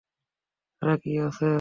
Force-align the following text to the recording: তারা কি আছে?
তারা 0.81 0.95
কি 1.03 1.11
আছে? 1.21 1.45